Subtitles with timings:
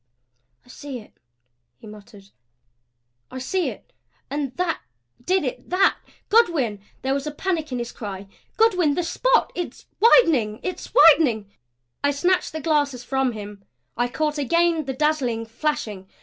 [0.65, 1.13] "I see it!"
[1.77, 2.31] he muttered.
[3.29, 3.93] "I see it!
[4.31, 4.79] And THAT
[5.23, 5.97] did it that!
[6.27, 8.25] Goodwin!" There was panic in his cry.
[8.57, 8.95] "Goodwin!
[8.95, 9.51] The spot!
[9.53, 10.59] it's widening!
[10.63, 11.51] It's widening!"
[12.03, 13.63] I snatched the glasses from him.
[13.95, 16.07] I caught again the dazzling flashing.